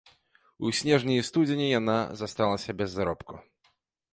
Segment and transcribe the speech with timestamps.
[0.65, 3.33] У снежні і студзені яна засталася без заробку.